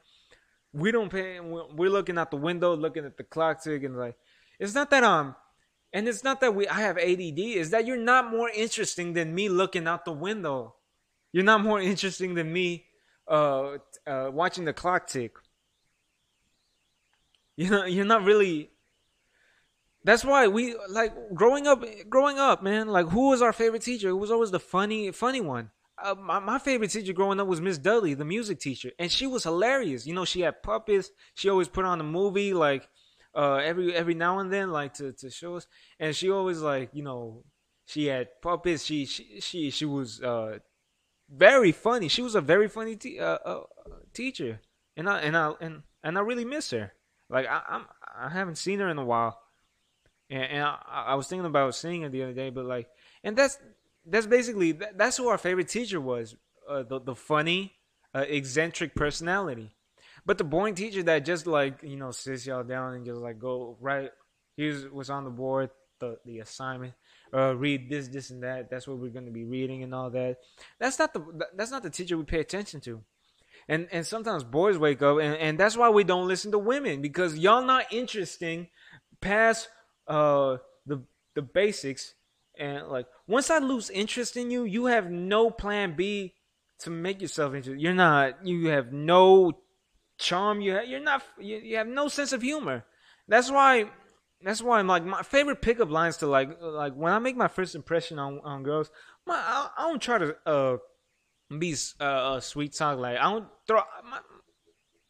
[0.72, 1.40] we don't pay.
[1.40, 4.16] We're looking out the window, looking at the clock tick, and like,
[4.60, 5.34] it's not that um,
[5.92, 7.38] and it's not that we I have ADD.
[7.38, 10.74] Is that you're not more interesting than me looking out the window.
[11.32, 12.86] You're not more interesting than me
[13.28, 15.32] uh, uh watching the clock tick.
[17.56, 18.70] You know, you're not really.
[20.04, 21.84] That's why we like growing up.
[22.08, 22.88] Growing up, man.
[22.88, 24.08] Like, who was our favorite teacher?
[24.08, 25.70] It was always the funny, funny one.
[26.02, 29.26] Uh, my, my favorite teacher growing up was Miss Dudley, the music teacher, and she
[29.26, 30.06] was hilarious.
[30.06, 31.10] You know, she had puppets.
[31.34, 32.88] She always put on a movie like
[33.34, 35.66] uh, every every now and then, like to, to show us.
[35.98, 37.44] And she always like you know
[37.86, 38.84] she had puppets.
[38.84, 40.58] She she she she was uh,
[41.28, 42.08] very funny.
[42.08, 43.62] She was a very funny te- uh, uh,
[44.12, 44.60] teacher,
[44.96, 46.92] and I and I and and I really miss her.
[47.28, 49.40] Like I I'm I haven't seen her in a while,
[50.30, 52.88] and, and I, I was thinking about seeing her the other day, but like,
[53.24, 53.58] and that's
[54.06, 56.36] that's basically that's who our favorite teacher was.
[56.68, 57.74] Uh, the the funny,
[58.14, 59.74] uh, eccentric personality,
[60.24, 63.38] but the boring teacher that just like you know sits y'all down and just like
[63.38, 64.10] go right.
[64.56, 66.94] Here's what's on the board, the the assignment.
[67.34, 68.68] Uh, read this, this, and that.
[68.70, 70.36] That's what we're going to be reading and all that.
[70.78, 71.24] That's not the
[71.56, 73.02] that's not the teacher we pay attention to.
[73.68, 77.00] And and sometimes boys wake up and, and that's why we don't listen to women
[77.00, 78.68] because y'all not interesting
[79.20, 79.68] past
[80.08, 81.04] uh the
[81.34, 82.14] the basics
[82.58, 86.34] and like once I lose interest in you, you have no plan B
[86.80, 87.80] to make yourself interested.
[87.80, 88.46] You're not.
[88.46, 89.52] You have no
[90.22, 90.60] charm.
[90.60, 91.22] You have, you're not.
[91.38, 92.84] You, you have no sense of humor.
[93.28, 93.90] That's why.
[94.44, 97.48] That's why I'm like my favorite pickup lines to like like when I make my
[97.48, 98.90] first impression on on girls.
[99.26, 100.76] My I, I don't try to uh
[101.56, 104.18] be uh, a sweet talk like I don't throw my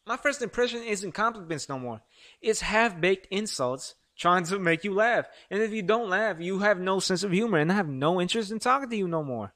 [0.07, 2.03] my first impression isn't compliments no more.
[2.41, 5.27] It's half baked insults trying to make you laugh.
[5.51, 8.21] And if you don't laugh, you have no sense of humor, and I have no
[8.21, 9.55] interest in talking to you no more.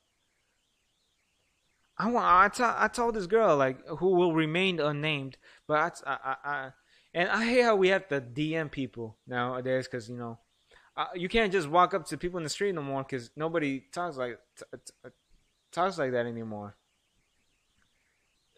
[1.99, 2.27] I want.
[2.27, 6.71] I, t- I told this girl like who will remain unnamed, but I, I, I
[7.15, 10.39] and I hate how we have to DM people nowadays because you know
[10.97, 13.85] uh, you can't just walk up to people in the street no more because nobody
[13.93, 15.11] talks like t- t-
[15.73, 16.77] talks like that anymore.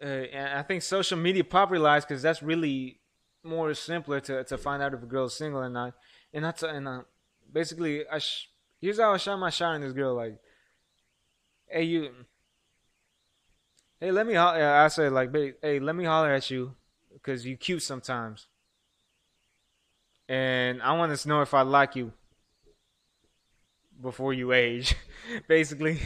[0.00, 3.00] Uh, and I think social media popularized because that's really
[3.42, 5.94] more simpler to, to find out if a girl's single or not.
[6.32, 7.00] And that's and uh,
[7.52, 8.48] basically, I sh-
[8.80, 10.14] here's how I shot my shot on this girl.
[10.14, 10.38] Like,
[11.68, 12.10] hey you,
[14.00, 14.64] hey let me holler.
[14.64, 16.74] I said like, hey let me holler at you
[17.12, 18.46] because you cute sometimes,
[20.28, 22.12] and I want to know if I like you
[24.00, 24.94] before you age,
[25.48, 26.00] basically.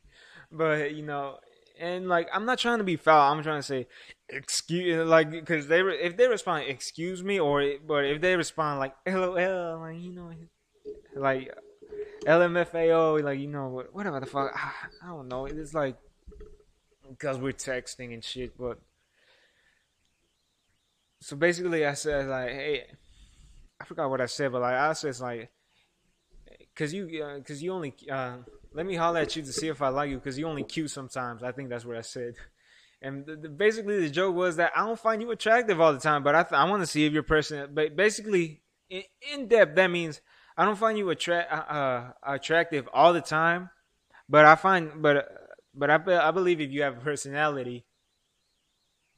[0.52, 1.38] but you know,
[1.80, 3.32] and like I'm not trying to be foul.
[3.32, 3.86] I'm trying to say
[4.28, 8.94] excuse like because they if they respond excuse me or but if they respond like
[9.06, 9.34] lol
[9.80, 10.30] like you know
[11.14, 11.52] like
[12.24, 14.52] lmfao like you know whatever the fuck
[15.02, 15.96] I don't know it's like
[17.12, 18.78] because we're texting and shit but
[21.20, 22.86] so basically I said like hey
[23.80, 25.50] I forgot what I said but like I said like
[26.74, 28.36] because you uh, you only uh,
[28.74, 30.90] let me holler at you to see if I like you because you only cute
[30.90, 31.42] sometimes.
[31.42, 32.34] I think that's what I said.
[33.04, 35.98] And the, the, basically, the joke was that I don't find you attractive all the
[35.98, 37.70] time, but I th- I want to see if you're person.
[37.74, 40.20] But basically, in, in, depth, that means
[40.56, 43.70] I don't find you attra- uh, uh, attractive all the time,
[44.28, 45.41] but I find but
[45.74, 47.84] but I I believe if you have a personality,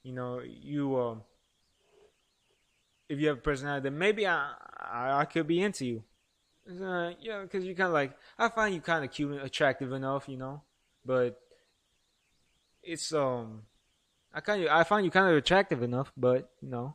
[0.03, 1.23] you know, you um,
[3.09, 6.05] if you have a personality, then maybe I I, I could be into you.
[6.69, 9.93] Uh, yeah, because you kind of like I find you kind of cute and attractive
[9.93, 10.63] enough, you know,
[11.05, 11.39] but
[12.83, 13.63] it's um
[14.33, 16.95] I kind of I find you kind of attractive enough, but you know,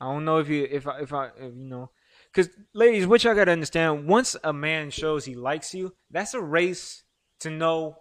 [0.00, 1.90] I don't know if you if I if I if, you know,
[2.32, 6.40] because ladies, what y'all gotta understand: once a man shows he likes you, that's a
[6.40, 7.02] race
[7.40, 7.96] to know.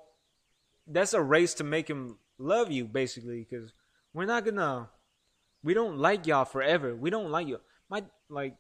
[0.92, 3.48] That's a race to make him love you, basically.
[3.50, 3.74] Because
[4.14, 4.90] we're not gonna,
[5.64, 6.96] we don't like y'all forever.
[6.96, 7.60] We don't like you.
[7.90, 8.56] My like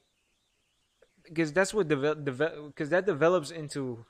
[1.24, 4.06] because that's what develop because that develops into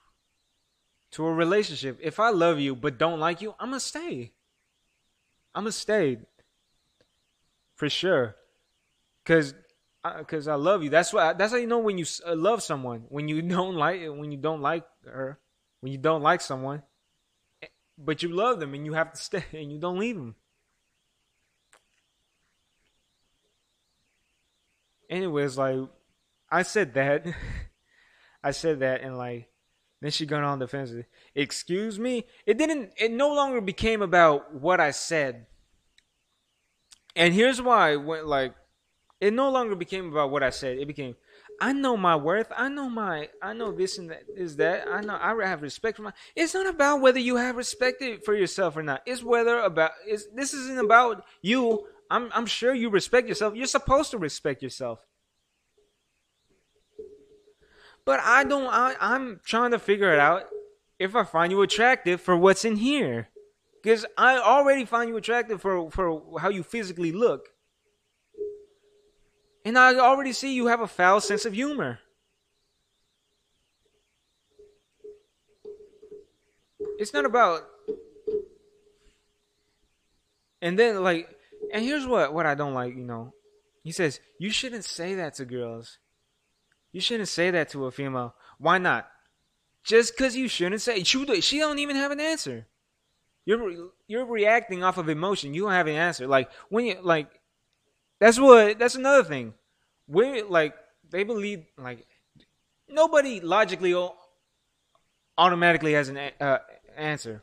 [1.11, 1.99] to a relationship.
[2.01, 4.33] If I love you but don't like you, I'm gonna stay.
[5.53, 6.19] I'm gonna stay
[7.75, 8.35] for sure,
[9.25, 9.53] cause
[10.27, 10.89] cause I love you.
[10.89, 13.05] That's what that's how you know when you love someone.
[13.09, 15.39] When you don't like when you don't like her,
[15.81, 16.83] when you don't like someone,
[18.03, 20.35] but you love them and you have to stay and you don't leave them.
[25.09, 25.79] Anyways, like
[26.49, 27.25] I said that.
[28.43, 29.49] I said that and like
[30.01, 31.05] then she got on defensive.
[31.35, 32.25] Excuse me?
[32.45, 35.45] It didn't it no longer became about what I said.
[37.15, 38.55] And here's why when like
[39.19, 40.79] it no longer became about what I said.
[40.79, 41.15] It became
[41.61, 42.51] I know my worth.
[42.57, 44.87] I know my I know this and that is that.
[44.87, 48.33] I know I have respect for my It's not about whether you have respect for
[48.33, 49.03] yourself or not.
[49.05, 51.85] It's whether about this isn't about you.
[52.09, 53.55] I'm I'm sure you respect yourself.
[53.55, 55.05] You're supposed to respect yourself.
[58.05, 58.65] But I don't.
[58.65, 60.45] I, I'm trying to figure it out
[60.97, 63.29] if I find you attractive for what's in here,
[63.83, 67.50] because I already find you attractive for for how you physically look.
[69.63, 71.99] And I already see you have a foul sense of humor.
[76.97, 77.61] It's not about
[80.61, 81.27] and then like
[81.73, 83.33] and here's what what I don't like, you know.
[83.83, 85.97] He says, "You shouldn't say that to girls.
[86.91, 88.35] You shouldn't say that to a female.
[88.59, 89.09] Why not?
[89.83, 91.03] Just cuz you shouldn't say.
[91.03, 92.67] She she don't even have an answer.
[93.45, 95.53] You're you're reacting off of emotion.
[95.53, 96.27] You don't have an answer.
[96.27, 97.40] Like when you like
[98.21, 99.55] that's what that's another thing.
[100.07, 100.75] We like
[101.09, 102.05] they believe like
[102.87, 103.95] nobody logically
[105.37, 106.59] automatically has an uh,
[106.95, 107.41] answer.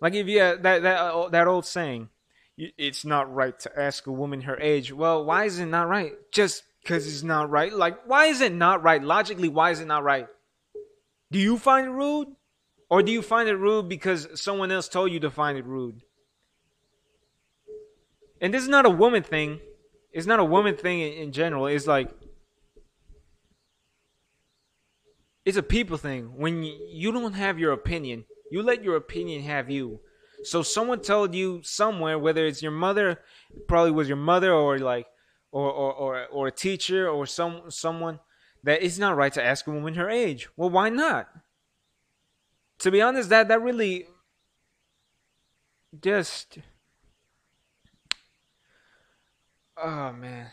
[0.00, 2.08] Like if you that that uh, that old saying,
[2.56, 4.92] it's not right to ask a woman her age.
[4.92, 6.12] Well, why is it not right?
[6.30, 7.72] Just because it's not right.
[7.72, 9.02] Like why is it not right?
[9.02, 10.28] Logically, why is it not right?
[11.32, 12.28] Do you find it rude,
[12.88, 16.02] or do you find it rude because someone else told you to find it rude?
[18.40, 19.60] And this is not a woman thing.
[20.12, 21.66] It's not a woman thing in, in general.
[21.66, 22.10] It's like
[25.44, 26.36] it's a people thing.
[26.36, 30.00] When you don't have your opinion, you let your opinion have you.
[30.42, 33.20] So someone told you somewhere, whether it's your mother,
[33.68, 35.06] probably was your mother, or like,
[35.52, 38.20] or or or, or a teacher, or some someone,
[38.62, 40.48] that it's not right to ask a woman her age.
[40.56, 41.28] Well, why not?
[42.80, 44.06] To be honest, that that really
[46.00, 46.58] just
[49.82, 50.50] oh man.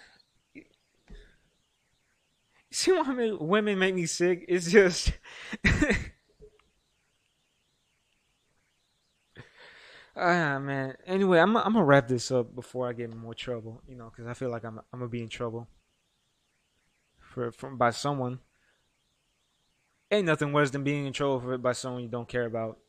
[2.71, 4.45] See why women make me sick?
[4.47, 5.11] It's just
[10.15, 10.95] Ah man.
[11.05, 13.81] Anyway, I'm I'm gonna wrap this up before I get in more trouble.
[13.87, 15.67] You know, because I feel like I'm I'm gonna be in trouble
[17.19, 18.39] for from by someone.
[20.11, 22.79] Ain't nothing worse than being in trouble for it by someone you don't care about.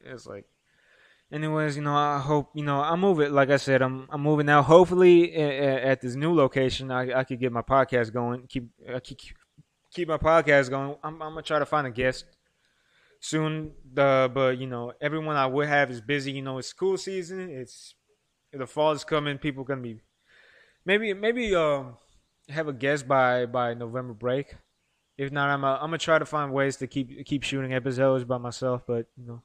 [0.00, 0.44] It's like,
[1.32, 3.32] anyways, you know, I hope you know I'm moving.
[3.32, 4.62] Like I said, I'm I'm moving now.
[4.62, 8.46] Hopefully, at this new location, I I could get my podcast going.
[8.48, 9.18] Keep I keep
[9.92, 10.96] keep my podcast going.
[11.02, 12.24] I'm I'm gonna try to find a guest
[13.20, 13.72] soon.
[13.92, 16.32] The but you know everyone I would have is busy.
[16.32, 17.50] You know it's school season.
[17.50, 17.94] It's
[18.52, 19.38] the fall is coming.
[19.38, 20.00] People gonna be
[20.84, 21.96] maybe maybe um
[22.48, 24.54] have a guest by by November break.
[25.16, 28.24] If not, I'm a, I'm gonna try to find ways to keep keep shooting episodes
[28.24, 28.82] by myself.
[28.86, 29.42] But you know,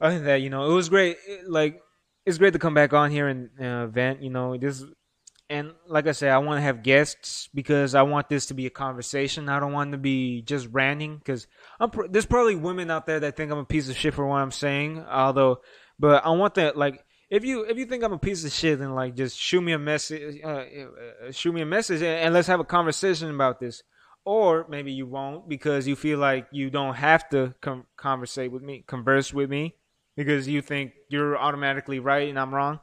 [0.00, 1.16] other than that, you know, it was great.
[1.46, 1.80] Like
[2.24, 4.22] it's great to come back on here and uh, vent.
[4.22, 4.84] You know, this
[5.48, 8.66] and like I said, I want to have guests because I want this to be
[8.66, 9.48] a conversation.
[9.48, 11.46] I don't want to be just ranting because
[11.92, 14.36] pr- there's probably women out there that think I'm a piece of shit for what
[14.36, 15.04] I'm saying.
[15.08, 15.60] Although,
[15.98, 18.78] but I want that like if you if you think I'm a piece of shit,
[18.78, 22.34] then like just shoot me a message, uh, uh, shoot me a message, and, and
[22.34, 23.82] let's have a conversation about this.
[24.24, 27.54] Or maybe you won't because you feel like you don't have to
[27.96, 29.76] conversate with me, converse with me,
[30.16, 32.80] because you think you're automatically right and I'm wrong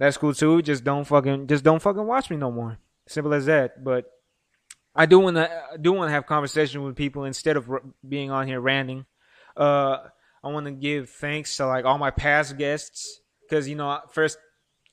[0.00, 0.62] that's cool too.
[0.62, 2.78] Just don't fucking just don't fucking watch me no more.
[3.06, 3.84] Simple as that.
[3.84, 4.06] But
[4.94, 8.30] I do want to do want to have conversation with people instead of r- being
[8.30, 9.04] on here ranting.
[9.54, 9.98] Uh,
[10.42, 14.38] I want to give thanks to like all my past guests because you know first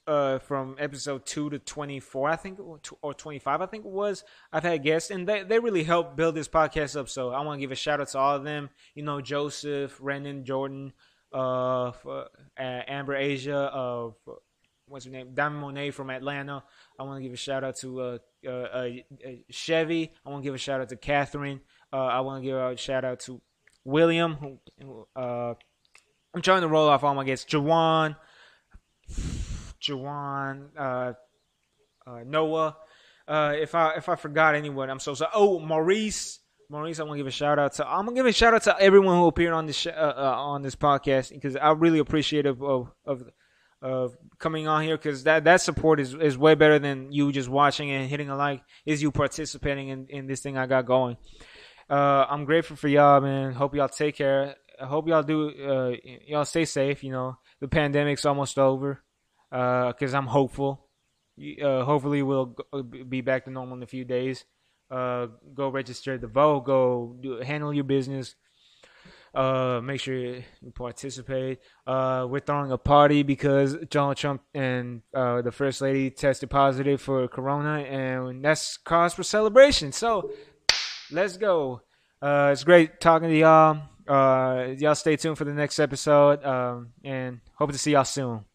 [0.07, 2.59] uh, from episode two to twenty four, I think,
[3.01, 4.25] or twenty five, I think it was.
[4.51, 7.07] I've had guests, and they they really helped build this podcast up.
[7.07, 8.69] So I want to give a shout out to all of them.
[8.93, 10.91] You know, Joseph, Renan, Jordan,
[11.33, 12.27] uh, for,
[12.59, 14.33] uh Amber, Asia, of uh,
[14.87, 16.63] what's her name, Diamond Monet from Atlanta.
[16.99, 18.89] I want to give a shout out to uh, uh, uh,
[19.49, 20.11] Chevy.
[20.25, 21.61] I want to give a shout out to Catherine.
[21.91, 23.41] Uh, I want to give a shout out to
[23.83, 24.59] William.
[25.15, 25.53] Uh,
[26.33, 27.51] I'm trying to roll off all my guests.
[27.51, 28.15] Jawan,
[29.81, 31.13] Jawan, uh,
[32.25, 32.77] Noah.
[33.27, 35.31] if I if I forgot anyone, I'm so sorry.
[35.33, 36.39] Oh, Maurice.
[36.69, 37.87] Maurice, I want to give a shout out to.
[37.87, 40.75] I'm gonna give a shout out to everyone who appeared on this sh- on this
[40.75, 43.23] podcast because I really appreciate of, of,
[43.81, 47.47] of coming on here because that that support is, is way better than you just
[47.47, 48.63] watching and hitting a like.
[48.85, 51.15] Is you participating in, in this thing I got going.
[51.89, 53.53] Uh, I'm grateful for y'all, man.
[53.53, 54.55] Hope y'all take care.
[54.79, 55.49] I hope y'all do.
[55.49, 55.91] Uh,
[56.27, 57.01] y'all stay safe.
[57.01, 59.01] You know, the pandemic's almost over.
[59.49, 60.89] Uh, cause I'm hopeful.
[61.39, 62.55] Uh, hopefully we'll
[63.07, 64.43] be back to normal in a few days.
[64.89, 66.61] Uh, go register the vote.
[66.61, 68.35] Go do, handle your business.
[69.33, 71.59] Uh, make sure you participate.
[71.85, 77.01] Uh, we're throwing a party because Donald Trump and uh, the First Lady tested positive
[77.01, 79.91] for Corona, and that's cause for celebration.
[79.91, 80.31] So
[81.11, 81.81] let's go.
[82.21, 83.81] Uh, it's great talking to y'all.
[84.07, 88.45] Uh, y'all stay tuned for the next episode, um, and hope to see y'all soon.